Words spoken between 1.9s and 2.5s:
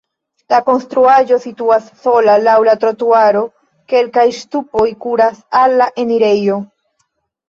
sola